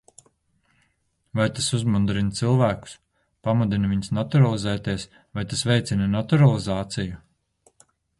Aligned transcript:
Vai 1.39 1.45
tas 1.57 1.67
uzmundrina 1.77 2.37
cilvēkus, 2.39 2.95
pamudina 3.47 3.91
viņus 3.91 4.13
naturalizēties, 4.19 5.05
vai 5.39 5.45
tas 5.53 5.63
veicina 5.73 6.09
naturalizāciju? 6.15 7.21